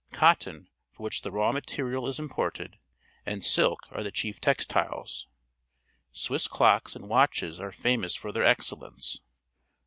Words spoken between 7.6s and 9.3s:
famous for their excellence.